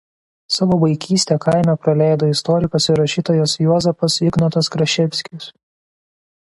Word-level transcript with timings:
Savo 0.53 0.77
vaikystę 0.83 1.37
kaime 1.43 1.75
praleido 1.83 2.31
istorikas 2.35 2.89
ir 2.93 2.99
rašytojas 3.03 3.55
Juozapas 3.65 4.19
Ignotas 4.31 4.75
Kraševskis. 4.77 5.55